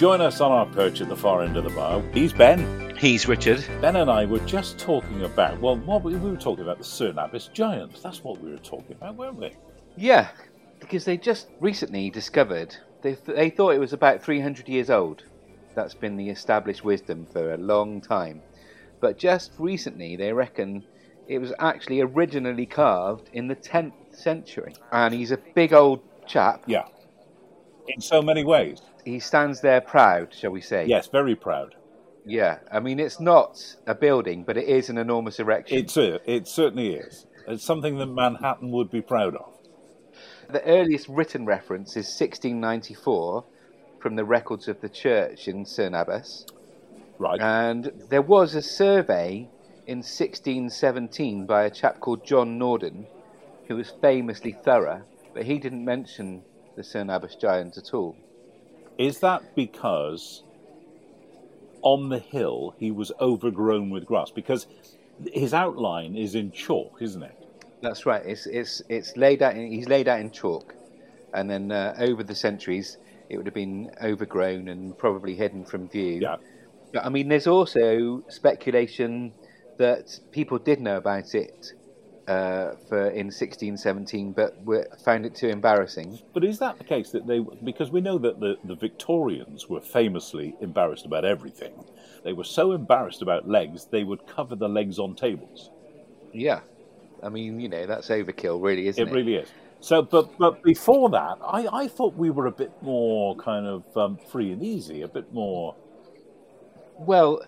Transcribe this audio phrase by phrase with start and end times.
[0.00, 2.02] Join us on our perch at the far end of the bar.
[2.14, 2.96] He's Ben.
[2.96, 3.62] He's Richard.
[3.82, 6.84] Ben and I were just talking about, well, what we, we were talking about the
[6.84, 8.02] Cerne Abbas giant.
[8.02, 9.54] That's what we were talking about, weren't we?
[9.98, 10.30] Yeah,
[10.78, 15.24] because they just recently discovered, they, they thought it was about 300 years old.
[15.74, 18.40] That's been the established wisdom for a long time.
[19.00, 20.82] But just recently, they reckon
[21.28, 24.72] it was actually originally carved in the 10th century.
[24.92, 26.62] And he's a big old chap.
[26.66, 26.86] Yeah.
[27.86, 28.80] In so many ways.
[29.04, 30.86] He stands there proud, shall we say?
[30.86, 31.74] Yes, very proud.
[32.24, 35.78] Yeah, I mean, it's not a building, but it is an enormous erection.
[35.78, 37.26] It's a, it certainly is.
[37.48, 39.52] It's something that Manhattan would be proud of.
[40.50, 43.44] The earliest written reference is 1694
[44.00, 46.46] from the records of the church in Cerne Abbas.
[47.18, 47.40] Right.
[47.40, 49.48] And there was a survey
[49.86, 53.06] in 1617 by a chap called John Norden,
[53.68, 55.02] who was famously thorough,
[55.34, 56.42] but he didn't mention
[56.76, 58.16] the Cerne Abbas giant at all.
[58.98, 60.42] Is that because
[61.82, 64.30] on the hill he was overgrown with grass?
[64.30, 64.66] Because
[65.32, 67.36] his outline is in chalk, isn't it?
[67.82, 68.24] That's right.
[68.24, 69.56] It's it's it's laid out.
[69.56, 70.74] In, he's laid out in chalk,
[71.32, 72.98] and then uh, over the centuries,
[73.28, 76.20] it would have been overgrown and probably hidden from view.
[76.20, 76.36] Yeah.
[76.92, 79.32] But I mean, there's also speculation
[79.78, 81.72] that people did know about it
[82.28, 84.56] uh, for in 1617, but
[85.00, 86.18] found it too embarrassing.
[86.32, 87.40] But is that the case that they?
[87.64, 91.72] Because we know that the, the Victorians were famously embarrassed about everything.
[92.24, 95.70] They were so embarrassed about legs, they would cover the legs on tables.
[96.32, 96.60] Yeah,
[97.22, 99.10] I mean, you know, that's overkill, really, isn't it?
[99.10, 99.48] It really is.
[99.80, 103.96] So, but but before that, I, I thought we were a bit more kind of
[103.96, 105.74] um, free and easy, a bit more.
[106.98, 107.42] Well,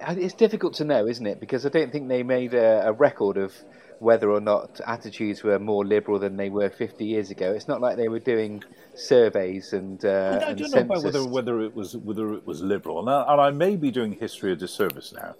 [0.00, 1.40] it's difficult to know, isn't it?
[1.40, 3.54] Because I don't think they made a, a record of
[4.00, 7.52] whether or not attitudes were more liberal than they were 50 years ago.
[7.52, 8.64] It's not like they were doing
[8.94, 13.00] surveys and, uh, I don't know about whether whether it was whether it was liberal,
[13.00, 15.34] and I, and I may be doing history a disservice now,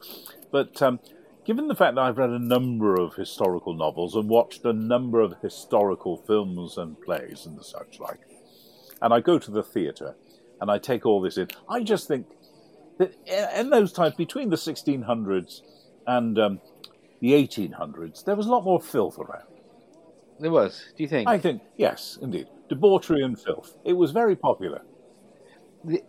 [0.50, 1.00] but um,
[1.46, 5.20] given the fact that I've read a number of historical novels and watched a number
[5.20, 8.20] of historical films and plays and such like,
[9.00, 10.16] and I go to the theatre
[10.60, 12.26] and I take all this in, I just think
[13.00, 13.14] that
[13.58, 15.62] in those times between the 1600s
[16.06, 16.60] and um,
[17.20, 19.48] the 1800s, there was a lot more filth around.
[20.38, 21.28] There was, do you think?
[21.28, 23.74] I think yes, indeed, debauchery and filth.
[23.84, 24.82] It was very popular.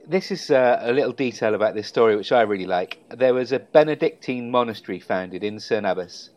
[0.06, 3.01] This is uh, a little detail about this story which I really like.
[3.09, 6.31] There was a Benedictine monastery founded in Cerne Abbas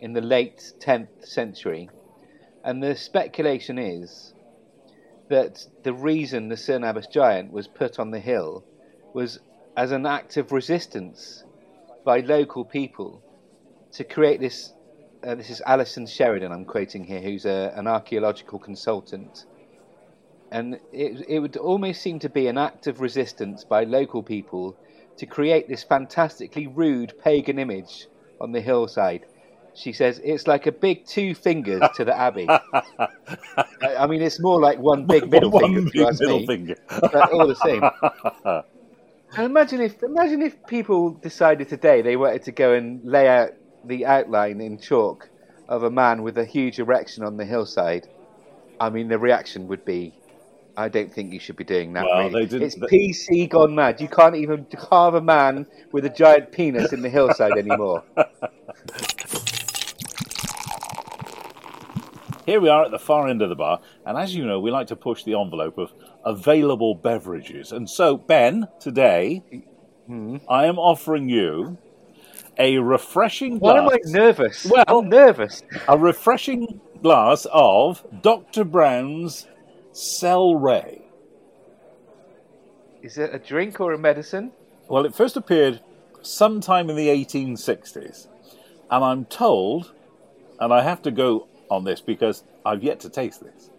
[0.00, 1.88] in the late 10th century,
[2.64, 4.34] and the speculation is
[5.28, 8.64] that the reason the Cerne Abbas giant was put on the hill
[9.14, 9.38] was
[9.76, 11.44] as an act of resistance
[12.04, 13.22] by local people
[13.92, 14.72] to create this.
[15.22, 19.46] Uh, this is Alison Sheridan, I'm quoting here, who's a, an archaeological consultant
[20.54, 24.76] and it, it would almost seem to be an act of resistance by local people
[25.16, 28.06] to create this fantastically rude pagan image
[28.40, 29.26] on the hillside.
[29.74, 32.46] She says it's like a big two fingers to the abbey.
[33.82, 35.90] I, mean, it's more like one big middle One finger.
[35.92, 36.76] big middle me, finger.
[36.88, 37.82] but all the same.
[39.36, 43.50] And imagine if imagine if people decided today they wanted to go and lay out
[43.84, 45.28] the outline in chalk
[45.68, 48.06] of a man with a huge erection on the hillside.
[48.78, 50.14] I mean, the reaction would be,
[50.76, 52.44] "I don't think you should be doing that." Well, really.
[52.44, 54.00] It's they- PC gone mad.
[54.00, 58.04] You can't even carve a man with a giant penis in the hillside anymore.
[62.46, 64.70] Here we are at the far end of the bar, and as you know, we
[64.70, 67.72] like to push the envelope of available beverages.
[67.72, 69.42] And so, Ben, today,
[70.06, 70.38] hmm.
[70.48, 71.78] I am offering you
[72.58, 74.66] a refreshing Why am I nervous?
[74.66, 75.62] Well- I'm nervous.
[75.88, 78.64] a refreshing glass of Dr.
[78.64, 79.46] Brown's
[79.92, 81.02] Cel-Ray.
[83.02, 84.52] Is it a drink or a medicine?
[84.88, 85.80] Well, it first appeared
[86.22, 88.28] sometime in the 1860s,
[88.90, 89.92] and I'm told,
[90.58, 93.70] and I have to go on this because I've yet to taste this.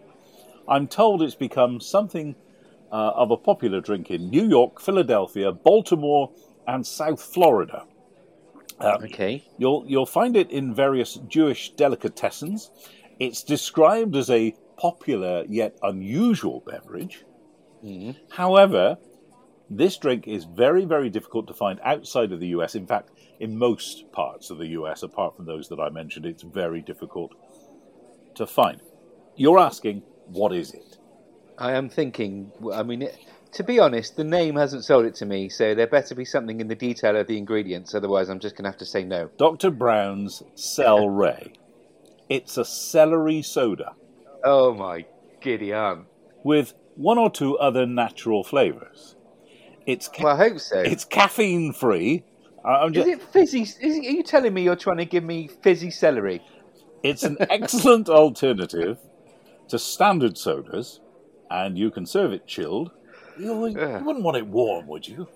[0.68, 2.36] I'm told it's become something
[2.92, 6.32] uh, of a popular drink in New York, Philadelphia, Baltimore,
[6.66, 7.84] and South Florida.
[8.80, 9.44] Uh, Okay.
[9.58, 12.70] You'll you'll find it in various Jewish delicatessens.
[13.18, 17.24] It's described as a popular yet unusual beverage.
[18.30, 18.98] However,
[19.70, 22.74] this drink is very very difficult to find outside of the US.
[22.74, 23.10] In fact,
[23.40, 27.32] in most parts of the US, apart from those that I mentioned, it's very difficult
[28.34, 28.80] to find.
[29.36, 30.95] You're asking, what is it?
[31.58, 32.52] I am thinking.
[32.72, 33.16] I mean, it,
[33.52, 36.60] to be honest, the name hasn't sold it to me, so there better be something
[36.60, 37.94] in the detail of the ingredients.
[37.94, 39.30] Otherwise, I'm just going to have to say no.
[39.38, 39.70] Dr.
[39.70, 41.54] Brown's Cell Ray.
[42.28, 43.92] It's a celery soda
[44.44, 45.06] Oh my
[45.40, 46.06] giddy aunt!
[46.44, 49.14] with one or two other natural flavors.
[49.86, 50.80] It's ca- Well, I hope so.
[50.80, 52.24] it's caffeine free.
[52.64, 53.62] I'm Is it fizzy?
[53.62, 56.42] Is it, are you telling me you're trying to give me fizzy celery?
[57.02, 58.98] it's an excellent alternative
[59.68, 61.00] to standard sodas,
[61.50, 62.90] and you can serve it chilled.
[63.38, 64.04] You, you Ugh.
[64.04, 65.28] wouldn't want it warm, would you?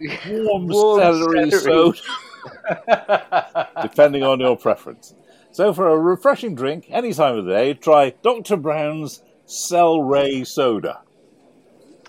[0.28, 1.96] Warm, Warm celery, celery.
[1.96, 5.14] soda, depending on your preference.
[5.52, 8.56] So, for a refreshing drink any time of the day, try Dr.
[8.56, 11.02] Brown's Celery Soda.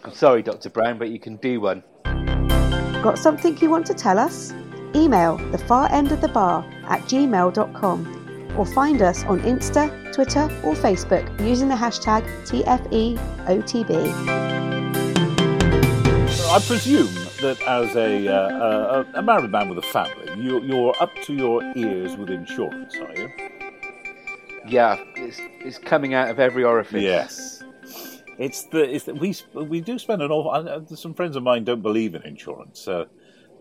[0.04, 0.70] I'm sorry, Dr.
[0.70, 1.84] Brown, but you can do one.
[3.04, 4.54] Got something you want to tell us?
[4.96, 8.23] Email the far end of the bar at gmail.com
[8.58, 12.24] or find us on Insta, Twitter, or Facebook using the hashtag
[12.54, 13.94] E TFEOTB.
[16.56, 20.94] I presume that as a, uh, a, a married man with a family, you, you're
[21.02, 23.30] up to your ears with insurance, are you?
[24.68, 27.02] Yeah, it's, it's coming out of every orifice.
[27.02, 27.64] Yes.
[28.40, 30.50] It's the it's the, we we do spend an awful.
[30.52, 32.88] I- I- Some friends of mine don't believe in insurance.
[32.88, 33.06] Uh,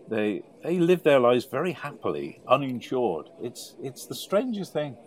[0.09, 3.27] they they live their lives very happily, uninsured.
[3.41, 4.97] It's it's the strangest thing.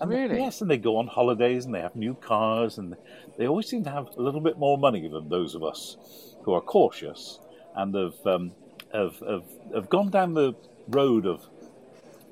[0.00, 0.38] And they- Really?
[0.38, 2.96] yes, and they go on holidays and they have new cars and
[3.36, 5.96] they always seem to have a little bit more money than those of us
[6.42, 7.40] who are cautious
[7.74, 8.52] and have um,
[8.92, 10.54] have, have have gone down the
[10.88, 11.44] road of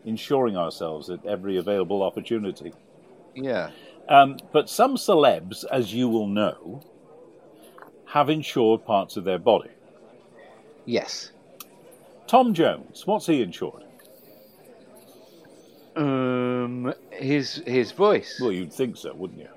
[0.05, 2.73] insuring ourselves at every available opportunity.
[3.35, 3.71] Yeah.
[4.09, 6.81] Um, but some celebs, as you will know,
[8.07, 9.71] have insured parts of their body.
[10.85, 11.33] Yes.
[12.27, 13.85] Tom Jones, what's he insured?
[15.95, 18.39] Um, his his voice.
[18.41, 19.49] Well, you'd think so, wouldn't you?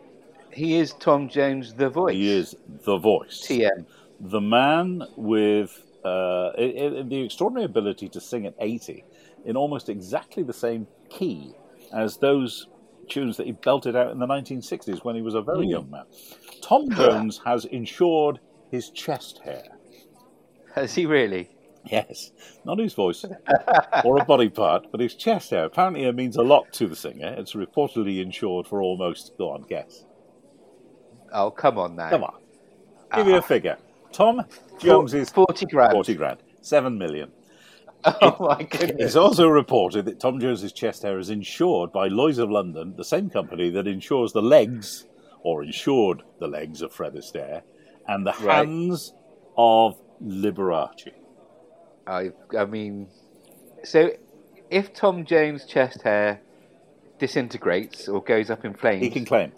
[0.51, 2.13] He is Tom Jones, the voice.
[2.13, 2.55] He is
[2.85, 3.45] the voice.
[3.45, 3.85] TM.
[4.21, 9.03] The man with uh, the extraordinary ability to sing at 80
[9.45, 11.53] in almost exactly the same key
[11.93, 12.67] as those
[13.09, 15.71] tunes that he belted out in the 1960s when he was a very Hmm.
[15.71, 16.03] young man.
[16.61, 18.39] Tom Jones has insured
[18.71, 19.63] his chest hair.
[20.75, 21.49] Has he really?
[21.85, 22.31] Yes,
[22.65, 23.25] not his voice
[24.03, 25.65] or a body part, but his chest hair.
[25.65, 27.33] Apparently, it means a lot to the singer.
[27.37, 29.37] It's reportedly insured for almost.
[29.37, 30.05] Go on, guess.
[31.31, 32.09] Oh, come on now.
[32.09, 32.35] Come on,
[33.15, 33.41] give me a ah.
[33.41, 33.77] figure.
[34.11, 34.43] Tom
[34.79, 35.93] Jones is forty grand.
[35.93, 37.31] forty grand, seven million.
[38.21, 39.07] Oh my goodness.
[39.07, 43.03] It's also reported that Tom Jones's chest hair is insured by Lloyd's of London, the
[43.03, 45.05] same company that insures the legs,
[45.41, 47.61] or insured the legs of Fred Astaire,
[48.07, 48.65] and the Right.
[48.65, 49.13] hands
[49.57, 51.11] of Liberace.
[52.09, 53.07] I, I mean,
[53.83, 54.09] so
[54.69, 56.41] if Tom Jones' chest hair
[57.19, 59.51] disintegrates or goes up in flames, He can claim.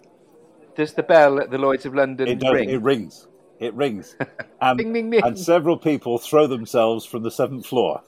[0.76, 2.52] does the bell at the Lloyd's of London It does.
[2.52, 2.68] ring?
[2.70, 3.26] It rings.
[3.58, 4.16] It rings.
[4.60, 5.24] And, Ding, ding, ding.
[5.24, 8.00] and several people throw themselves from the seventh floor.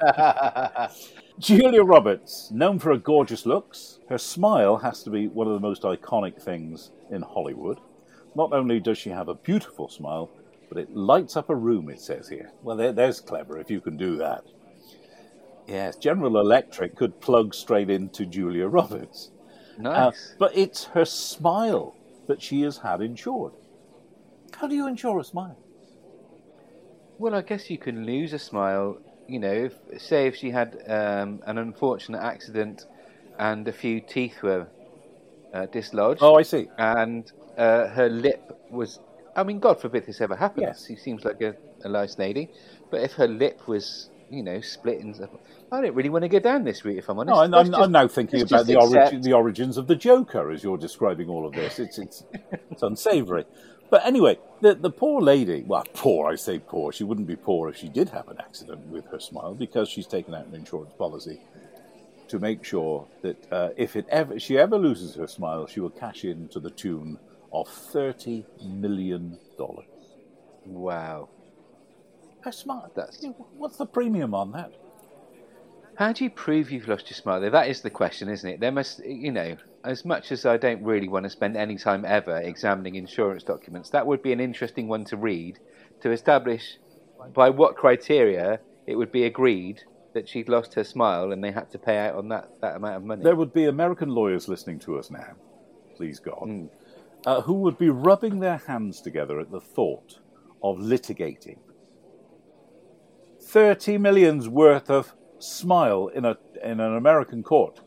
[1.40, 5.58] Julia Roberts, known for her gorgeous looks, her smile has to be one of the
[5.60, 7.80] most iconic things in Hollywood.
[8.36, 10.30] Not only does she have a beautiful smile,
[10.68, 12.50] but it lights up a room, it says here.
[12.62, 14.44] Well, there, there's clever if you can do that.
[15.66, 19.30] Yes, General Electric could plug straight into Julia Roberts.
[19.78, 20.34] Uh, nice.
[20.38, 21.94] but it's her smile
[22.28, 23.52] that she has had insured.
[24.56, 25.58] How do you insure a smile?
[27.18, 28.98] well, I guess you can lose a smile.
[29.26, 32.84] You know, if, say if she had um, an unfortunate accident
[33.38, 34.66] and a few teeth were
[35.54, 36.68] uh, dislodged, Oh, I see.
[36.78, 39.00] and uh, her lip was.
[39.36, 40.62] I mean, God forbid this ever happens.
[40.62, 40.86] Yes.
[40.86, 42.50] She seems like a, a nice lady,
[42.90, 45.14] but if her lip was, you know, split in,
[45.70, 46.98] I don't really want to go down this route.
[46.98, 49.76] If I'm honest, No, I'm, I'm, just- I'm now thinking about the, origin, the origins
[49.76, 51.78] of the Joker as you're describing all of this.
[51.78, 52.24] It's it's
[52.70, 53.44] it's unsavoury.
[53.88, 55.62] But anyway, the the poor lady.
[55.66, 56.30] Well, poor.
[56.32, 56.90] I say poor.
[56.92, 60.06] She wouldn't be poor if she did have an accident with her smile because she's
[60.08, 61.40] taken out an insurance policy
[62.28, 65.90] to make sure that uh, if it ever she ever loses her smile, she will
[65.90, 67.18] cash in to the tune
[67.60, 69.86] of thirty million dollars.
[70.66, 71.28] Wow.
[72.42, 72.94] How smart!
[72.94, 73.24] That's-
[73.56, 74.72] what's the premium on that?
[75.96, 77.40] How do you prove you've lost your smile?
[77.50, 78.60] That is the question, isn't it?
[78.60, 82.04] There must, you know, as much as I don't really want to spend any time
[82.04, 85.58] ever examining insurance documents, that would be an interesting one to read
[86.02, 86.76] to establish
[87.32, 89.82] by what criteria it would be agreed
[90.12, 92.96] that she'd lost her smile and they had to pay out on that, that amount
[92.96, 93.24] of money.
[93.24, 95.32] There would be American lawyers listening to us now,
[95.96, 96.68] please God, Mm.
[97.26, 100.20] Uh, who would be rubbing their hands together at the thought
[100.62, 101.58] of litigating
[103.42, 107.80] 30 million's worth of smile in a in an American court.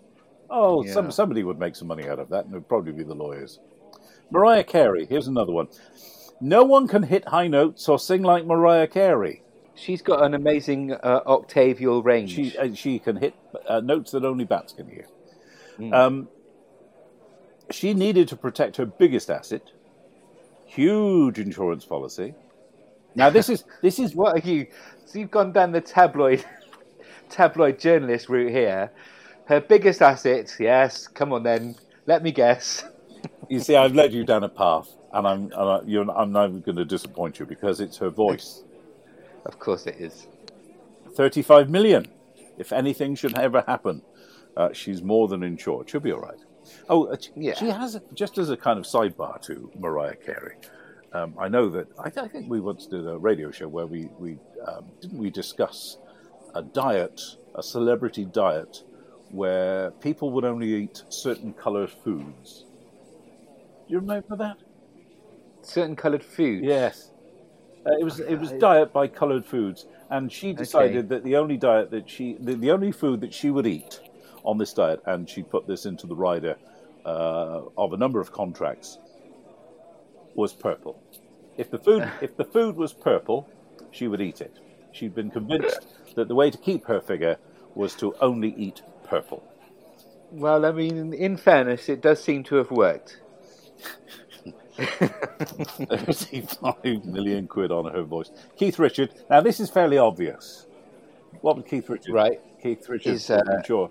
[0.50, 0.93] Oh, Yeah.
[0.93, 3.13] some, somebody would make some money out of that, and it would probably be the
[3.15, 3.60] lawyers.
[4.31, 5.67] Mariah Carey, here's another one.
[6.41, 9.43] No one can hit high notes or sing like Mariah Carey.
[9.75, 12.31] She's got an amazing uh, octavial range.
[12.31, 13.34] She uh, she can hit
[13.67, 15.05] uh, notes that only bats can hear.
[15.93, 16.27] Um,
[17.72, 19.62] she needed to protect her biggest asset,
[20.66, 22.34] huge insurance policy.
[23.16, 24.68] Now this is this is What are you?
[25.06, 26.46] So you've gone down the tabloid,
[27.30, 28.92] tabloid journalist route here.
[29.46, 31.08] Her biggest asset, yes.
[31.08, 32.86] Come on then, let me guess.
[33.50, 36.48] you see I've led you down a path, and I'm and I, you're, I'm not
[36.64, 38.64] going to disappoint you because it's her voice.
[39.46, 40.28] Of course it is.
[41.16, 42.08] 35 million.
[42.58, 44.02] If anything should ever happen,
[44.56, 45.90] uh, she's more than insured.
[45.90, 46.40] She'll be all right.
[46.89, 47.53] Oh, uh, she- Yeah.
[47.53, 50.55] she has, just as a kind of sidebar to Mariah Carey,
[51.13, 54.10] um, I know that, I, I think we once did a radio show where we,
[54.19, 55.98] we um, didn't we discuss
[56.55, 57.22] a diet,
[57.55, 58.84] a celebrity diet,
[59.31, 62.65] where people would only eat certain coloured foods.
[63.88, 64.58] Do you remember that?
[65.62, 66.63] Certain coloured food.
[66.63, 67.12] Yes.
[67.86, 71.58] Uh, it was it was diet by coloured foods, and she decided that the only
[71.58, 74.00] diet that she the, the only food that she would eat
[74.43, 76.55] on this diet, and she put this into the rider
[77.06, 79.00] uh, of a number of contracts,
[80.36, 81.01] was purple.
[81.58, 83.48] If the food if the food was purple,
[83.91, 84.58] she would eat it.
[84.91, 87.38] She'd been convinced that the way to keep her figure
[87.75, 89.44] was to only eat purple.
[90.32, 93.18] Well, I mean, in fairness, it does seem to have worked.
[94.79, 98.32] 35 million quid on her voice.
[98.56, 99.13] Keith Richard.
[99.29, 100.68] Now, this is fairly obvious.
[101.41, 102.13] What would Keith Richard?
[102.13, 102.39] Right.
[102.62, 103.13] Keith Richard.
[103.13, 103.89] Is, uh, sure.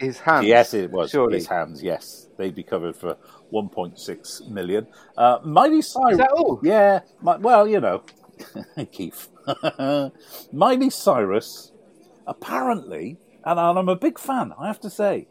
[0.00, 0.46] His hands.
[0.46, 1.10] Yes, it was.
[1.10, 1.36] Surely.
[1.36, 2.28] His hands, yes.
[2.38, 3.16] They'd be covered for
[3.52, 4.86] 1.6 million.
[5.16, 6.12] Uh, Miley Cyrus.
[6.12, 6.58] Is that all?
[6.62, 7.00] Yeah.
[7.22, 8.02] Mi- well, you know,
[8.92, 9.28] Keith.
[10.52, 11.72] Miley Cyrus,
[12.26, 15.28] apparently, and, and I'm a big fan, I have to say.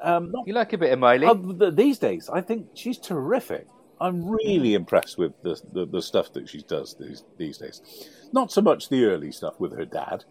[0.00, 1.26] Um, not You like a bit of Miley?
[1.26, 3.66] uh, these days, I think she's terrific.
[4.00, 7.80] I'm really impressed with the, the, the stuff that she does these, these days.
[8.32, 10.24] Not so much the early stuff with her dad,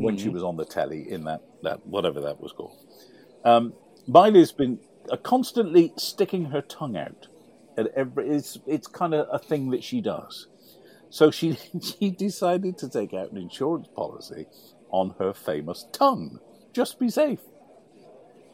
[0.00, 2.76] when she was on the telly in that, that whatever that was called.
[3.44, 3.72] Um,
[4.06, 4.78] Miley's been
[5.10, 7.28] uh, constantly sticking her tongue out.
[7.76, 10.48] At every, it's it's kind of a thing that she does.
[11.10, 14.46] So she she decided to take out an insurance policy
[14.90, 16.40] on her famous tongue.
[16.72, 17.40] Just be safe.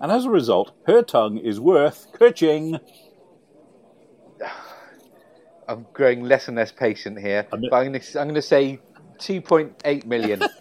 [0.01, 2.79] And as a result, her tongue is worth kerching.
[5.69, 7.47] I'm growing less and less patient here.
[7.53, 8.79] I'm- but I'm going to I'm going to say
[9.19, 10.41] 2.8 million.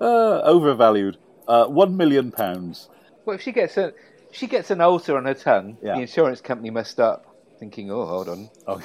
[0.00, 1.16] Uh, overvalued.
[1.48, 2.88] Uh, one million pounds.
[3.24, 3.92] well, if she gets a
[4.32, 5.94] she gets an ulcer on her tongue, Yeah.
[5.94, 7.24] the insurance company messed up,
[7.58, 8.80] thinking, "Oh, hold on, Oh,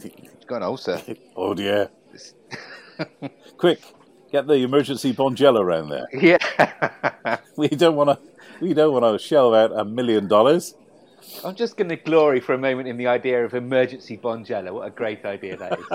[0.00, 0.12] she's
[0.46, 1.00] got an ulcer."
[1.36, 1.90] oh dear.
[3.56, 3.80] Quick,
[4.30, 6.06] get the emergency Bonjela around there.
[6.12, 7.38] yeah.
[7.56, 8.18] We don't want to.
[8.60, 10.74] We don't want to shell out a million dollars.
[11.44, 14.72] I'm just going to glory for a moment in the idea of emergency Bonjela.
[14.72, 15.86] What a great idea that is.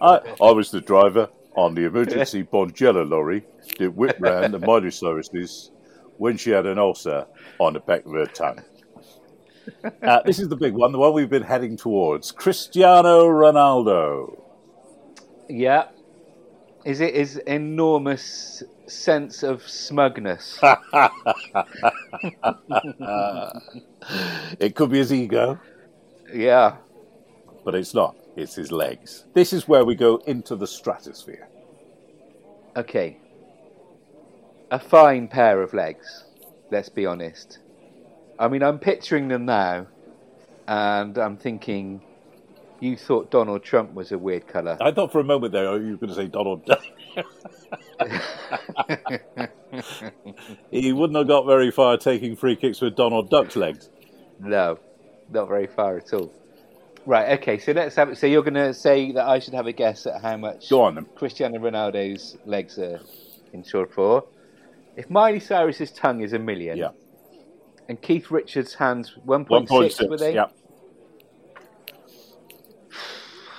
[0.00, 3.44] I, I was the driver on the emergency Bonjela lorry
[3.78, 5.70] that whipped round the Miley Cyrus's
[6.18, 7.26] when she had an ulcer
[7.58, 8.62] on the back of her tongue.
[10.00, 12.30] Uh, this is the big one, the one we've been heading towards.
[12.30, 14.40] Cristiano Ronaldo.
[15.48, 15.88] yeah.
[16.84, 20.60] Is it his enormous sense of smugness?
[24.60, 25.58] It could be his ego,
[26.32, 26.76] yeah.
[27.64, 28.14] but it's not.
[28.36, 29.24] It's his legs.
[29.32, 31.48] This is where we go into the stratosphere.
[32.76, 33.16] Okay.
[34.70, 36.24] A fine pair of legs,
[36.70, 37.60] let's be honest.
[38.38, 39.86] I mean, I'm picturing them now,
[40.68, 42.02] and I'm thinking,
[42.80, 44.76] you thought Donald Trump was a weird colour.
[44.80, 46.82] I thought for a moment there oh, you were going to say Donald Duck.
[50.70, 53.88] he wouldn't have got very far taking free kicks with Donald Duck's legs.
[54.38, 54.78] no,
[55.30, 56.30] not very far at all.
[57.06, 58.18] Right, okay, so let's have it.
[58.18, 60.82] So you're going to say that I should have a guess at how much Go
[60.82, 61.06] on then.
[61.14, 63.00] Cristiano Ronaldo's legs are
[63.52, 64.24] insured for.
[64.96, 66.88] If Miley Cyrus's tongue is a million, Yeah.
[67.88, 70.08] and Keith Richards' hands 1.6, 1.6.
[70.10, 70.34] were they?
[70.34, 70.46] Yeah.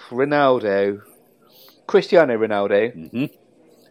[0.09, 1.01] Ronaldo,
[1.85, 3.29] Cristiano Ronaldo, Mhm.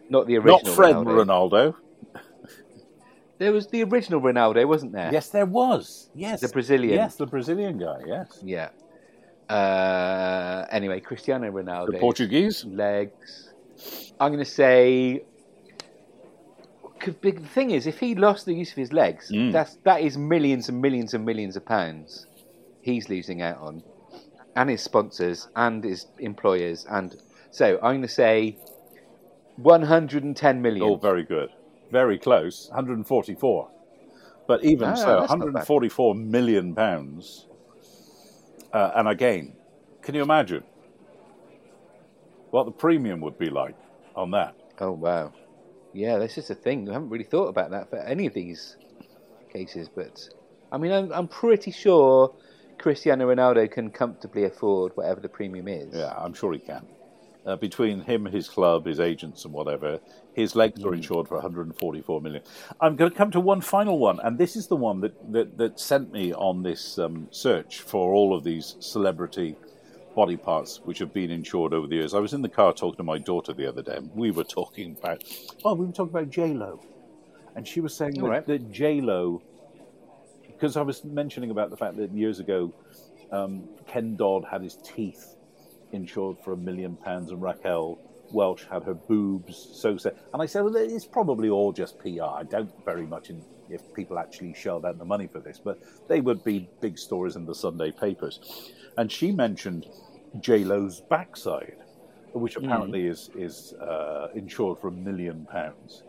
[0.09, 1.25] not the original Not Fred Ronaldo.
[1.25, 1.75] Ronaldo.
[3.39, 5.11] There was the original Ronaldo, wasn't there?
[5.11, 6.09] Yes, there was.
[6.15, 6.41] Yes.
[6.41, 6.95] The Brazilian.
[6.95, 8.39] Yes, the Brazilian guy, yes.
[8.43, 8.69] Yeah.
[9.49, 11.91] Uh, anyway, Cristiano Ronaldo.
[11.93, 12.65] The Portuguese?
[12.65, 13.49] legs.
[14.19, 15.23] I'm going to say.
[17.21, 19.51] Be, the thing is, if he lost the use of his legs, Mm.
[19.53, 22.25] that's that is millions and millions and millions of pounds
[22.81, 23.83] he's losing out on,
[24.55, 27.15] and his sponsors and his employers, and
[27.51, 28.57] so I'm going to say
[29.57, 30.83] 110 million.
[30.83, 31.49] Oh, very good.
[31.91, 32.67] Very close.
[32.69, 33.69] 144.
[34.47, 35.53] But even Ah, so, that's not bad.
[35.53, 37.47] 144 million pounds.
[38.73, 39.53] Uh, and again,
[40.01, 40.63] can you imagine
[42.51, 43.75] what the premium would be like
[44.15, 44.55] on that?
[44.79, 45.33] Oh wow,
[45.93, 46.89] yeah, this is a thing.
[46.89, 48.75] I haven't really thought about that for any of these
[49.51, 50.29] cases, but
[50.71, 52.33] I mean, I'm, I'm pretty sure
[52.77, 55.95] Cristiano Ronaldo can comfortably afford whatever the premium is.
[55.95, 56.85] Yeah, I'm sure he can.
[57.47, 60.01] Uh, between him, his club, his agents, and whatever,
[60.33, 62.41] his legs are insured for 144 million.
[62.81, 65.57] I'm going to come to one final one, and this is the one that that,
[65.57, 69.55] that sent me on this um, search for all of these celebrity
[70.13, 72.13] body parts which have been insured over the years.
[72.13, 74.43] I was in the car talking to my daughter the other day, and we were
[74.43, 75.23] talking about,
[75.63, 76.81] oh, we were talking about J Lo,
[77.55, 78.45] and she was saying that, right.
[78.45, 79.41] that J Lo,
[80.47, 82.73] because I was mentioning about the fact that years ago,
[83.31, 85.36] um, Ken Dodd had his teeth
[85.91, 87.99] insured for a million pounds, and Raquel
[88.31, 90.11] Welch had her boobs so so.
[90.33, 92.23] And I said, well, it's probably all just PR.
[92.23, 95.79] I doubt very much in, if people actually shelled out the money for this, but
[96.07, 98.71] they would be big stories in the Sunday papers.
[98.97, 99.87] And she mentioned
[100.39, 101.77] J Lo's backside,
[102.33, 106.03] which apparently is is uh, insured for a million pounds.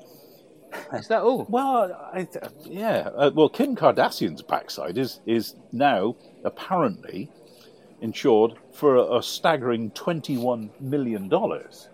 [0.93, 1.47] Is that all?
[1.49, 2.29] Well, I,
[2.65, 3.11] yeah.
[3.15, 7.31] Uh, well, Kim Kardashian's backside is is now apparently
[8.01, 11.89] insured for a, a staggering twenty-one million dollars.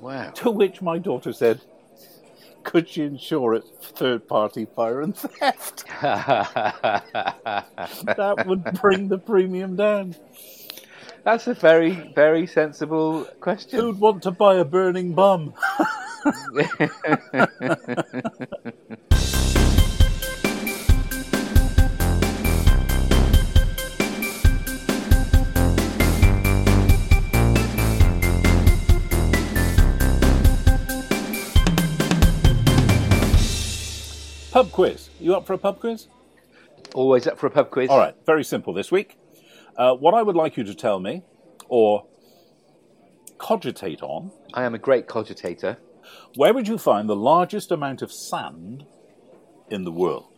[0.00, 0.30] Wow.
[0.30, 1.60] To which my daughter said,
[2.62, 5.84] "Could she insure it for third-party fire and theft?
[6.02, 7.02] that
[8.46, 10.14] would bring the premium down.
[11.24, 13.80] That's a very, very sensible question.
[13.80, 15.54] Who'd want to buy a burning bum?"
[34.56, 35.10] Pub quiz.
[35.20, 36.08] You up for a pub quiz?
[36.94, 37.90] Always up for a pub quiz.
[37.90, 39.18] All right, very simple this week.
[39.76, 41.24] Uh, what I would like you to tell me,
[41.68, 42.06] or
[43.36, 45.76] cogitate on, I am a great cogitator.
[46.36, 48.86] where would you find the largest amount of sand
[49.68, 50.32] in the world?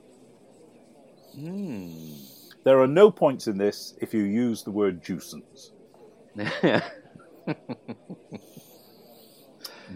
[2.64, 5.70] There are no points in this if you use the word juicens.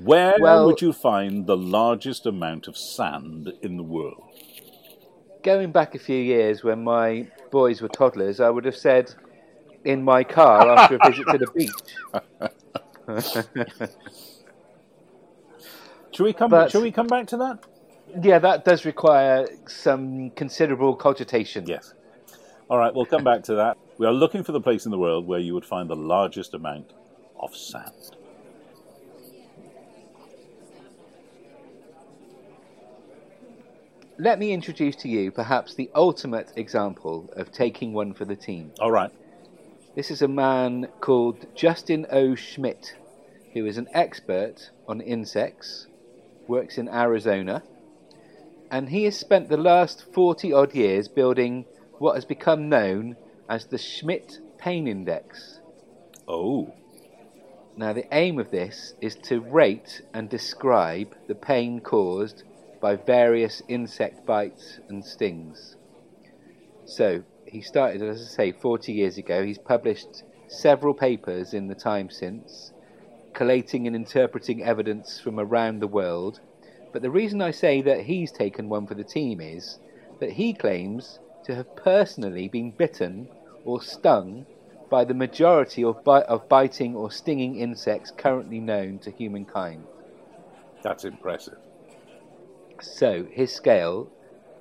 [0.02, 4.22] Where Well- would you find the largest amount of sand in the world?
[5.42, 9.12] Going back a few years when my boys were toddlers, I would have said
[9.84, 11.70] in my car after a visit to the beach.
[16.12, 16.50] Should we come?
[16.50, 17.64] But- Shall we come back to that?
[18.22, 21.66] Yeah, that does require some considerable cogitation.
[21.66, 21.94] Yes.
[22.68, 23.78] All right, we'll come back to that.
[23.98, 26.52] We are looking for the place in the world where you would find the largest
[26.54, 26.92] amount
[27.40, 28.16] of sand.
[34.22, 38.70] Let me introduce to you perhaps the ultimate example of taking one for the team.
[38.78, 39.10] All right.
[39.96, 42.36] This is a man called Justin O.
[42.36, 42.94] Schmidt,
[43.52, 45.88] who is an expert on insects,
[46.46, 47.64] works in Arizona,
[48.70, 51.64] and he has spent the last 40 odd years building
[51.98, 53.16] what has become known
[53.48, 55.58] as the Schmidt Pain Index.
[56.28, 56.72] Oh,
[57.76, 62.44] Now, the aim of this is to rate and describe the pain caused
[62.82, 65.76] by various insect bites and stings.
[66.84, 69.44] So, he started, as I say, 40 years ago.
[69.44, 72.72] He's published several papers in the time since,
[73.34, 76.40] collating and interpreting evidence from around the world.
[76.92, 79.78] But the reason I say that he's taken one for the team is
[80.18, 83.28] that he claims to have personally been bitten
[83.64, 84.44] or stung
[84.90, 89.84] by the majority of, bi- of biting or stinging insects currently known to humankind.
[90.82, 91.58] that's impressive.
[92.82, 94.10] So his scale,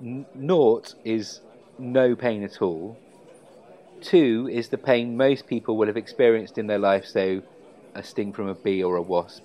[0.00, 1.40] n- naught is
[1.78, 2.96] no pain at all.
[4.00, 7.42] Two is the pain most people will have experienced in their life, so
[7.94, 9.42] a sting from a bee or a wasp.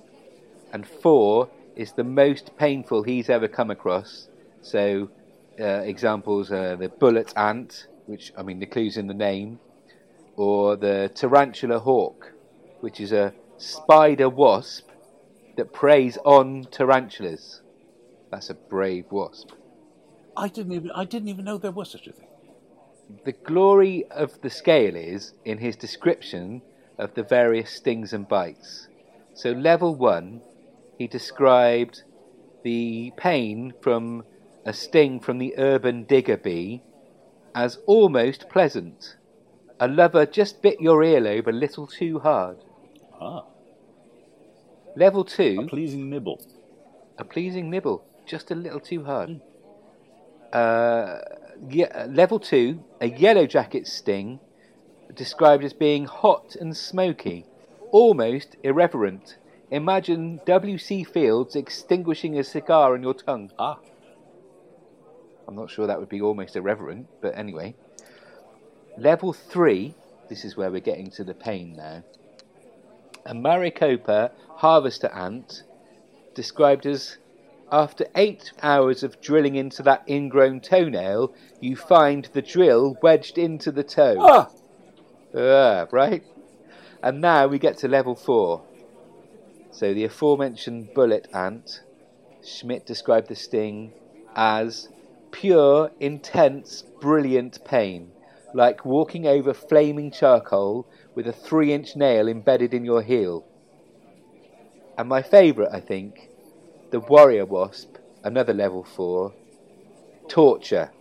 [0.72, 4.28] And four is the most painful he's ever come across.
[4.62, 5.10] So
[5.60, 9.60] uh, examples are the bullet ant, which I mean the clues in the name,
[10.36, 12.34] or the tarantula hawk,
[12.82, 14.90] which is a spider wasp
[15.56, 17.62] that preys on tarantulas.
[18.32, 19.52] That's a brave wasp.
[20.36, 22.28] I didn't even I didn't even know there was such a thing.
[23.26, 26.62] The glory of the scale is in his description
[26.98, 28.88] of the various stings and bites.
[29.34, 30.42] So, level one,
[30.98, 32.04] he described
[32.64, 34.26] the pain from
[34.66, 36.82] a sting from the urban digger bee
[37.56, 39.16] as almost pleasant.
[39.80, 42.58] A lover just bit your earlobe a little too hard.
[43.22, 43.46] Ah,
[44.96, 45.58] Level two.
[45.60, 46.42] a two, pleasing nibble.
[47.18, 49.42] a pleasing nibble, just a little too hard.
[50.54, 51.20] Uh,
[51.70, 54.40] ye- level two, a yellow jacket sting,
[55.14, 57.46] described as being hot and smoky,
[57.92, 59.38] almost irreverent.
[59.72, 61.04] Imagine W.C.
[61.04, 63.52] Fields extinguishing a cigar on your tongue.
[63.58, 63.80] Ah,
[65.48, 67.76] I'm not sure that would be almost irreverent, but anyway.
[68.98, 69.96] Level three,
[70.30, 72.04] this is where we're getting to the pain now.
[73.26, 75.64] A Maricopa harvester ant
[76.34, 77.18] described as
[77.72, 83.72] after eight hours of drilling into that ingrown toenail, you find the drill wedged into
[83.72, 84.18] the toe.
[84.20, 84.50] Ah!
[85.36, 86.24] Ah, right?
[87.04, 88.64] And now we get to level four.
[89.72, 91.82] So the aforementioned bullet ant,
[92.44, 93.92] Schmidt described the sting
[94.36, 94.90] as
[95.32, 98.12] pure, intense, brilliant pain,
[98.54, 103.46] like walking over flaming charcoal with a three inch nail embedded in your heel.
[104.98, 106.30] And my favourite, I think,
[106.92, 109.34] the warrior wasp, another level four,
[110.28, 110.92] torture.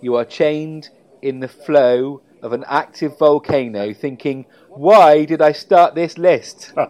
[0.00, 0.90] You are chained
[1.20, 6.72] in the flow of an active volcano, thinking, why did I start this list?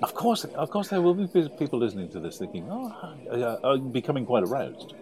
[0.00, 2.94] Of course, of course, there will be people listening to this thinking, "Oh,
[3.64, 4.94] I'm becoming quite aroused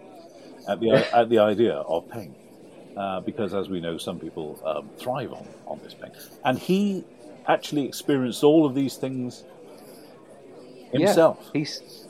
[0.67, 2.33] at the at the idea of pain,"
[2.95, 6.11] uh, because, as we know, some people um, thrive on on this pain.
[6.43, 7.05] And he
[7.47, 9.43] actually experienced all of these things
[10.91, 11.39] himself.
[11.41, 12.07] Yeah, he's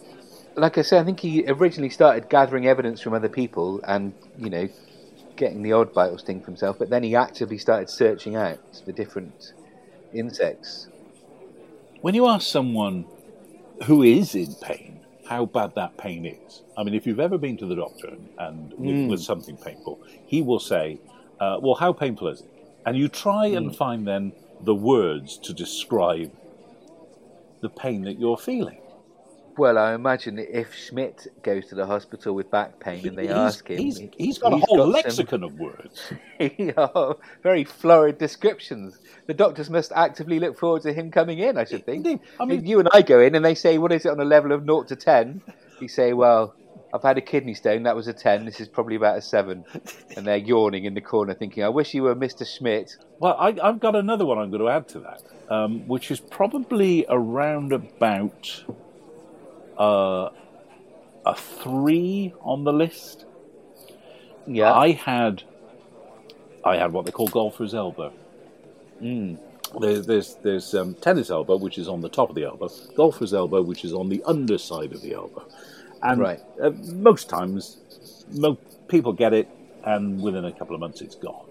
[0.55, 4.49] like I say, I think he originally started gathering evidence from other people, and you
[4.49, 4.67] know,
[5.35, 6.79] getting the odd or sting for himself.
[6.79, 9.53] But then he actively started searching out the different
[10.13, 10.87] insects.
[12.01, 13.05] When you ask someone
[13.83, 17.57] who is in pain how bad that pain is, I mean, if you've ever been
[17.57, 19.09] to the doctor and with, Mm.
[19.09, 20.99] with something painful, he will say,
[21.39, 22.49] uh, "Well, how painful is it?"
[22.85, 26.31] And you try and find then the words to describe
[27.61, 28.79] the pain that you're feeling.
[29.57, 33.23] Well, I imagine that if Schmidt goes to the hospital with back pain and they
[33.23, 36.13] He's- ask him, he's, he- he's got a whole some- lexicon of words.
[37.43, 38.99] Very florid descriptions.
[39.25, 42.05] The doctors must actively look forward to him coming in, I should think.
[42.39, 44.19] I mean- if you and I go in and they say, What is it on
[44.19, 45.41] a level of 0 to 10?
[45.81, 46.53] You say, Well,
[46.93, 49.65] I've had a kidney stone, that was a 10, this is probably about a 7.
[50.15, 52.47] And they're yawning in the corner thinking, I wish you were Mr.
[52.47, 52.95] Schmidt.
[53.19, 56.19] Well, I, I've got another one I'm going to add to that, um, which is
[56.19, 58.63] probably around about
[59.77, 60.29] uh,
[61.25, 63.25] a three on the list.
[64.45, 64.73] Yeah.
[64.73, 65.43] I had,
[66.63, 68.13] I had what they call golfer's elbow.
[69.01, 69.37] Mm.
[69.79, 73.33] There, there's there's um, tennis elbow, which is on the top of the elbow, golfer's
[73.33, 75.45] elbow, which is on the underside of the elbow,
[76.03, 76.39] and Right.
[76.61, 77.77] uh, most times,
[78.31, 78.57] mo-
[78.87, 79.47] people get it,
[79.83, 81.45] and within a couple of months, it's gone.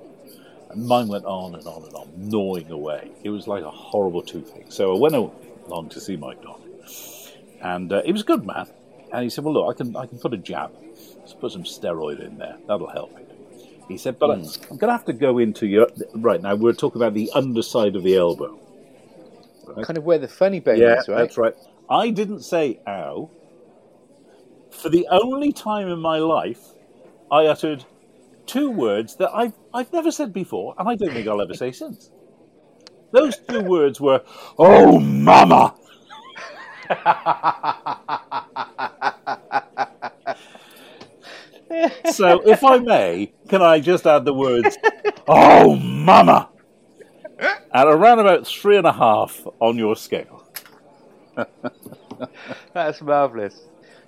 [0.71, 3.11] And mine went on and on and on, gnawing away.
[3.23, 4.67] It was like a horrible toothache.
[4.73, 6.61] So I went along to see my doc,
[7.61, 8.67] and uh, he was a good man.
[9.13, 10.73] And he said, "Well, look, I can I can put a jab,
[11.21, 12.57] let's put some steroid in there.
[12.67, 13.31] That'll help it."
[13.89, 16.57] He said, "But I- I'm going to have to go into your right now.
[16.57, 18.59] We're talking about the underside of the elbow."
[19.83, 21.19] Kind of where the funny bone is, right?
[21.19, 21.55] that's right.
[21.89, 23.31] I didn't say "ow."
[24.77, 26.61] For the only time in my life,
[27.31, 27.85] I uttered
[28.47, 31.73] two words that I've I've never said before, and I don't think I'll ever say
[31.73, 32.11] since.
[33.13, 34.23] Those two words were
[34.59, 35.75] "Oh, mama."
[42.13, 44.77] so, if I may, can I just add the words
[45.27, 46.51] "Oh, mama"
[47.73, 50.45] at around about three and a half on your scale?
[52.73, 53.63] That's marvellous.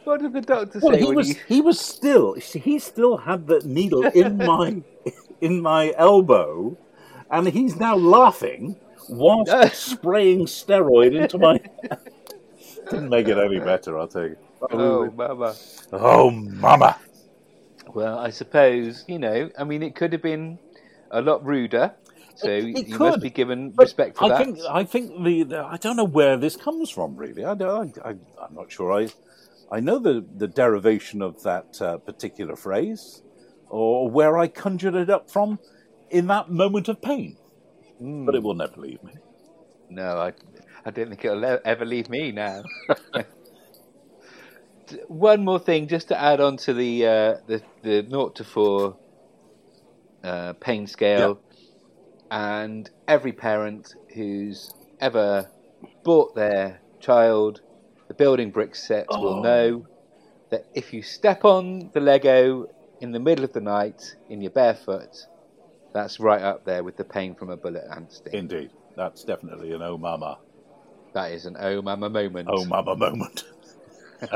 [0.09, 1.35] What did the doctor Well, say he was you...
[1.47, 4.83] he was still he still had the needle in my
[5.43, 6.79] in my elbow,
[7.31, 8.77] and he's now laughing
[9.11, 9.53] whilst
[9.91, 11.61] spraying steroid into my.
[12.91, 14.37] Didn't make it any better, I'll tell you.
[14.63, 15.55] Oh, oh, mama.
[15.93, 16.97] Oh, mama!
[17.93, 20.59] Well, I suppose, you know, I mean, it could have been
[21.11, 21.93] a lot ruder.
[22.35, 24.39] So It- you it must be given But respect for I that.
[24.39, 27.45] think I think the, the I don't know where this comes from really.
[27.45, 27.99] I don't.
[27.99, 28.11] I, I,
[28.43, 28.91] I'm not sure.
[28.93, 29.09] I
[29.71, 33.23] I know the the derivation of that uh, particular phrase,
[33.69, 35.59] or where I conjured it up from
[36.11, 37.37] in that moment of pain.
[37.99, 38.25] Hmm.
[38.25, 39.13] But it will never leave me.
[39.91, 40.33] No, I,
[40.85, 42.63] I don't think it'll ever leave me now.
[45.09, 48.97] One more thing, just to add on to the uh, the the naught to four
[50.25, 51.41] uh, pain scale,
[52.31, 55.51] and every parent who's ever
[56.05, 57.61] bought their child
[58.19, 59.43] building brick set will Oh.
[59.43, 59.87] know
[60.51, 62.67] that if you step on the Lego
[63.01, 65.27] in the middle of the night in your barefoot,
[65.95, 68.35] that's right up there with the pain from a bullet ant sting.
[68.35, 70.39] Indeed, that's definitely an oh mama,
[71.15, 72.49] That is an oh mama moment.
[72.51, 73.45] oh mama moment.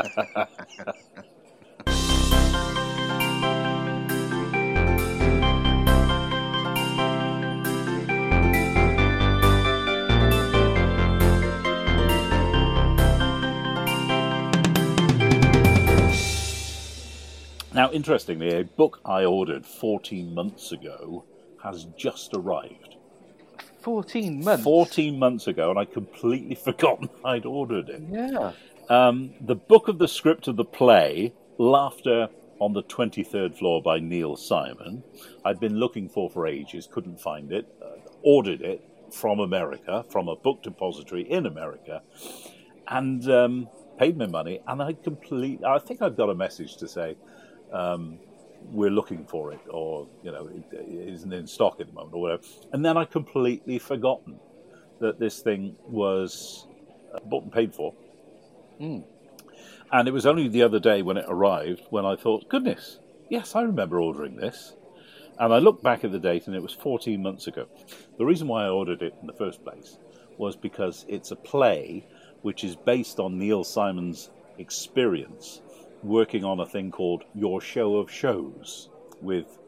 [17.82, 21.24] Now, interestingly, a book I ordered 14 months ago
[21.64, 22.94] has just arrived.
[23.80, 24.62] 14 months.
[24.62, 28.04] 14 months ago, and I'd completely forgotten I'd ordered it.
[28.08, 28.52] Yeah.
[28.88, 32.28] Um, the book of the script of the play, Laughter
[32.60, 35.02] on the 23rd Floor by Neil Simon,
[35.44, 40.28] I'd been looking for for ages, couldn't find it, uh, ordered it from America, from
[40.28, 42.00] a book depository in America,
[42.86, 43.68] and um,
[43.98, 44.60] paid my money.
[44.68, 45.64] And I complete.
[45.64, 47.16] I think I've got a message to say
[47.72, 48.18] um,
[48.70, 52.14] we're looking for it, or you know, it, it isn't in stock at the moment,
[52.14, 52.42] or whatever.
[52.72, 54.38] And then I completely forgotten
[55.00, 56.66] that this thing was
[57.14, 57.94] uh, bought and paid for.
[58.80, 59.04] Mm.
[59.92, 63.54] And it was only the other day when it arrived when I thought, goodness, yes,
[63.54, 64.74] I remember ordering this.
[65.38, 67.66] And I looked back at the date and it was 14 months ago.
[68.16, 69.98] The reason why I ordered it in the first place
[70.38, 72.06] was because it's a play
[72.42, 75.60] which is based on Neil Simon's experience
[76.02, 78.88] working on a thing called Your Show of Shows
[79.20, 79.58] with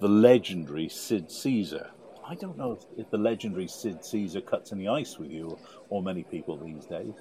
[0.00, 1.90] the legendary Sid Caesar.
[2.28, 6.24] I don't know if, the legendary Sid Caesar cuts any ice with you or many
[6.24, 7.14] people these days.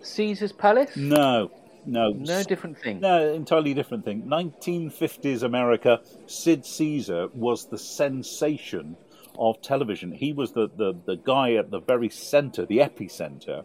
[0.00, 0.96] Caesar's Palace?
[0.96, 1.50] No,
[1.84, 2.10] no.
[2.10, 3.00] No different thing.
[3.00, 4.22] No, entirely different thing.
[4.22, 8.96] 1950s America, Sid Caesar was the sensation
[9.38, 10.12] of television.
[10.12, 13.64] He was the, the, the guy at the very center, the epicenter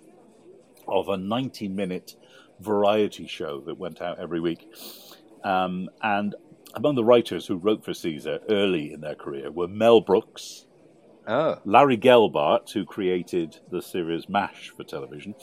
[0.87, 2.15] of a 90 minute
[2.59, 4.67] variety show that went out every week.
[5.43, 6.35] Um, and
[6.75, 10.65] among the writers who wrote for Caesar early in their career were Mel Brooks,
[11.25, 11.57] Oh.
[11.63, 15.35] Larry Gelbart, who created the series MASH for television,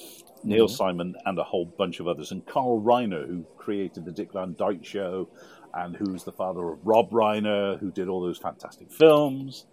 [0.45, 0.71] Neil Mhm.
[0.71, 4.55] Simon, and a whole bunch of others, and Carl Reiner, who created the Dick Van
[4.59, 5.29] Dyke Show,
[5.73, 9.67] and who's the father of Rob Reiner, who did all those fantastic films.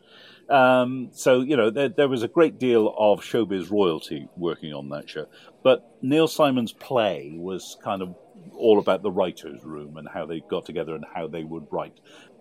[0.49, 4.87] Um, so you know there, there was a great deal of showbiz royalty working on
[4.89, 5.25] that show,
[5.67, 8.15] but Neil Simon's play was kind of
[8.55, 11.99] all about the writers' room and how they got together and how they would write.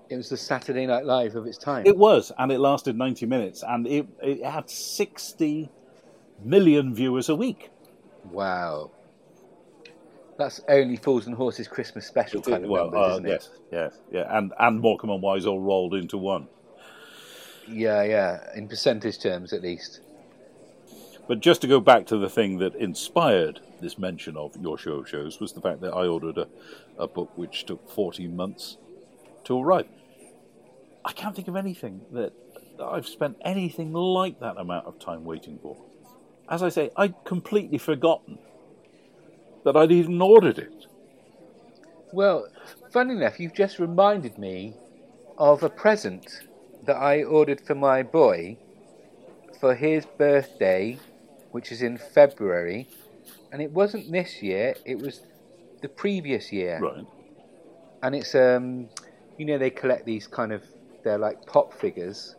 [0.09, 1.85] It was the Saturday Night Live of its time.
[1.87, 5.69] It was, and it lasted 90 minutes, and it, it had 60
[6.45, 7.71] million viewers a week.
[8.31, 8.93] wow.
[10.39, 13.31] That's only Fools and Horses Christmas special kind of well, numbers, uh, isn't it?
[13.31, 16.47] yes, yes, yeah, and and Morecambe and Wise all rolled into one.
[17.67, 18.41] Yeah, yeah.
[18.55, 20.03] In percentage terms, at least.
[21.29, 25.03] But just to go back to the thing that inspired this mention of your show
[25.03, 26.49] shows was the fact that I ordered a,
[26.99, 28.77] a book which took 14 months
[29.45, 29.89] to arrive.
[31.05, 32.33] I can't think of anything that
[32.83, 35.77] I've spent anything like that amount of time waiting for.
[36.49, 38.39] As I say, I'd completely forgotten
[39.65, 40.87] that I'd even ordered it.
[42.13, 42.49] Well,
[42.93, 44.75] funny enough, you've just reminded me
[45.39, 46.41] of a present
[46.85, 48.59] that I ordered for my boy
[49.61, 50.99] for his birthday,
[51.57, 52.87] which is in February.
[53.51, 55.23] And it wasn't this year, it was
[55.81, 56.79] the previous year.
[56.79, 57.07] Right.
[58.03, 58.91] And it's, um,
[59.39, 60.63] you know, they collect these kind of,
[61.03, 62.37] they're like pop figures.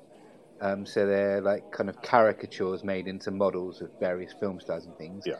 [0.61, 4.95] Um, so they're like kind of caricatures made into models of various film stars and
[4.99, 5.23] things.
[5.25, 5.37] Yeah.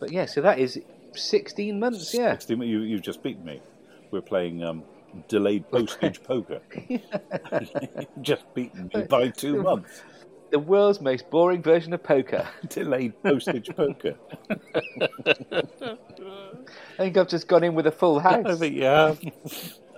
[0.00, 0.78] But yeah, so that is
[1.14, 2.32] 16 months, yeah.
[2.32, 3.62] 16 you, you've just beaten me.
[4.10, 4.82] We're playing um,
[5.28, 6.60] delayed postage poker.
[8.20, 10.02] just beaten me by two months.
[10.50, 12.48] The world's most boring version of poker.
[12.68, 14.14] Delayed postage poker.
[15.52, 15.62] I
[16.96, 18.46] think I've just gone in with a full house.
[18.46, 19.14] I think, yeah.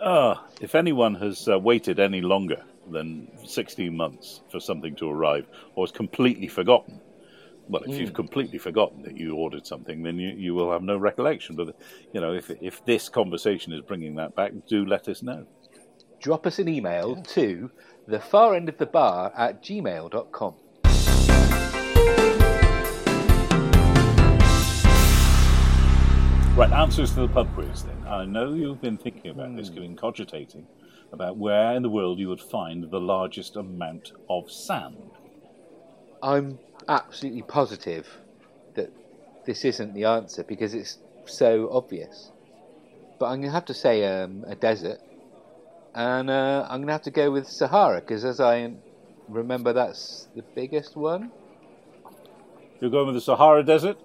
[0.02, 5.46] Ah, if anyone has uh, waited any longer than 16 months for something to arrive
[5.74, 7.00] or has completely forgotten,
[7.68, 10.96] well, if you've completely forgotten that you ordered something, then you, you will have no
[10.96, 11.54] recollection.
[11.54, 11.76] But,
[12.12, 15.46] you know, if, if this conversation is bringing that back, do let us know.
[16.20, 17.70] Drop us an email to
[18.06, 20.54] the far end of the bar at gmail.com.
[26.56, 28.06] Right, answers to the pub quiz then.
[28.06, 30.66] I know you've been thinking about this, been cogitating
[31.12, 35.10] about where in the world you would find the largest amount of sand.
[36.22, 36.58] I'm
[36.88, 38.06] absolutely positive
[38.74, 38.92] that
[39.46, 42.30] this isn't the answer because it's so obvious.
[43.18, 45.00] But I'm going to have to say um, a desert.
[45.94, 48.72] And uh, I'm going to have to go with Sahara because, as I
[49.28, 51.32] remember, that's the biggest one.
[52.80, 53.98] You're going with the Sahara Desert?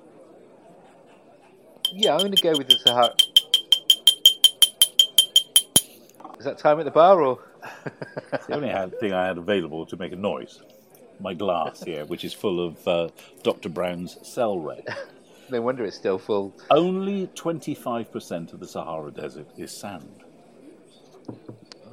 [1.94, 3.14] Yeah, I'm going to go with the Sahara.
[6.40, 7.40] Is that time at the bar or?
[8.34, 10.62] It's the only thing I had available to make a noise.
[11.20, 13.10] My glass here, which is full of uh,
[13.44, 13.70] Dr.
[13.70, 14.86] Brown's Cell Red.
[15.50, 16.54] no wonder it's still full.
[16.70, 20.24] Only 25% of the Sahara Desert is sand.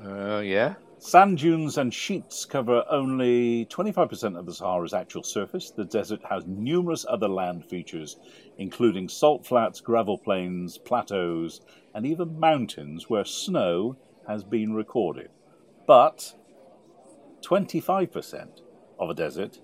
[0.05, 0.75] Uh, yeah.
[0.99, 5.71] Sand dunes and sheets cover only 25% of the Sahara's actual surface.
[5.71, 8.19] The desert has numerous other land features,
[8.57, 11.61] including salt flats, gravel plains, plateaus,
[11.95, 13.97] and even mountains where snow
[14.29, 15.31] has been recorded.
[15.87, 16.35] But
[17.43, 18.61] 25%
[18.99, 19.59] of a desert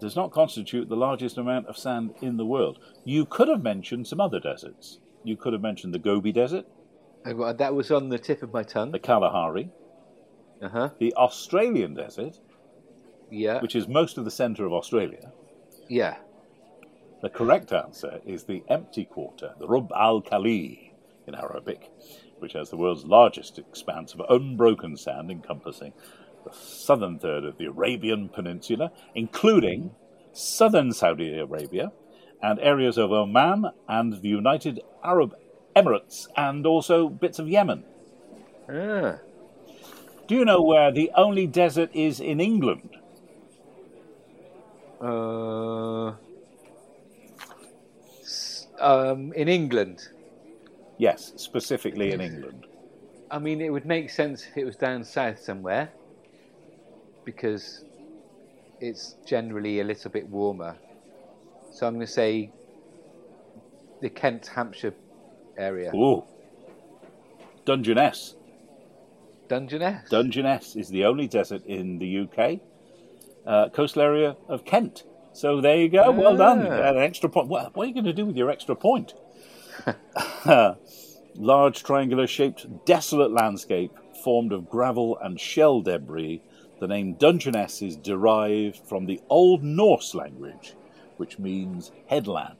[0.00, 2.80] does not constitute the largest amount of sand in the world.
[3.04, 4.98] You could have mentioned some other deserts.
[5.22, 6.66] You could have mentioned the Gobi Desert,
[7.24, 8.90] That was on the tip of my tongue.
[8.92, 9.70] the Kalahari,
[10.62, 10.90] Uh huh.
[10.98, 12.38] the Australian Desert,
[13.30, 13.60] Yeah.
[13.60, 15.32] which is most of the centre of Australia.
[15.88, 16.16] Yeah.
[17.22, 20.94] The correct answer is the empty quarter, the Rub al Khali
[21.26, 21.90] in Arabic,
[22.38, 25.94] which has the world's largest expanse of unbroken sand encompassing
[26.44, 29.92] the southern third of the Arabian Peninsula, including
[30.32, 31.90] southern Saudi Arabia
[32.42, 35.34] and areas of Oman and the United Arab
[35.76, 37.84] Emirates and also bits of Yemen.
[38.68, 39.18] Ah.
[40.26, 42.96] Do you know where the only desert is in England?
[45.00, 46.14] Uh,
[48.80, 50.08] um, in England.
[50.96, 52.66] Yes, specifically in England.
[53.30, 55.90] I mean, it would make sense if it was down south somewhere,
[57.24, 57.84] because
[58.80, 60.76] it's generally a little bit warmer.
[61.72, 62.52] So I'm going to say
[64.00, 64.94] the Kent, Hampshire
[65.56, 65.94] area.
[65.94, 66.24] Ooh.
[67.64, 68.34] Dungeness.
[69.48, 70.08] Dungeness.
[70.10, 72.60] Dungeness is the only desert in the UK,
[73.46, 75.04] uh, coastal area of Kent.
[75.32, 76.10] So there you go.
[76.12, 76.66] Well done.
[76.66, 76.90] Ah.
[76.90, 77.48] an extra point.
[77.48, 79.14] What, what are you going to do with your extra point?
[81.36, 86.40] Large triangular shaped, desolate landscape formed of gravel and shell debris.
[86.80, 90.74] The name Dungeness is derived from the Old Norse language,
[91.16, 92.56] which means headland.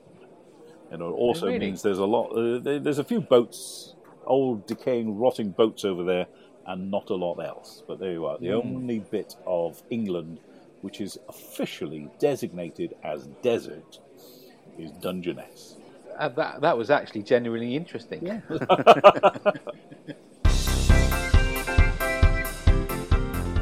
[0.94, 1.58] And it also really?
[1.58, 2.30] means there's a lot.
[2.30, 6.26] Uh, there's a few boats, old decaying, rotting boats over there,
[6.66, 7.82] and not a lot else.
[7.86, 8.38] But there you are.
[8.38, 10.40] The only bit of England
[10.84, 14.00] which is officially designated as desert
[14.78, 15.76] is Dungeness.
[16.18, 18.20] Uh, that, that was actually genuinely interesting.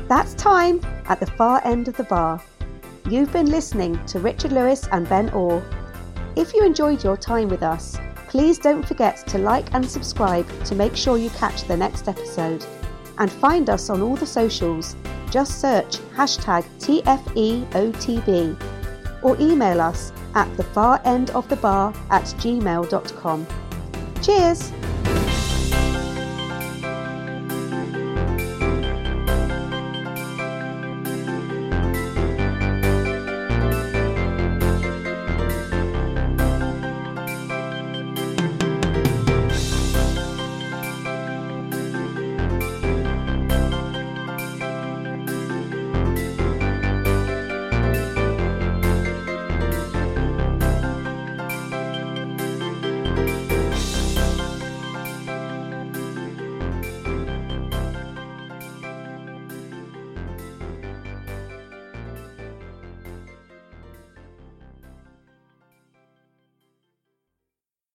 [0.09, 2.42] That's time at the far end of the bar.
[3.09, 5.62] You've been listening to Richard Lewis and Ben Orr.
[6.35, 10.75] If you enjoyed your time with us, please don't forget to like and subscribe to
[10.75, 12.64] make sure you catch the next episode.
[13.18, 14.97] And find us on all the socials.
[15.31, 18.57] Just search hashtag TFEOTB
[19.23, 23.47] or email us at the end of the bar at gmail.com.
[24.23, 24.73] Cheers!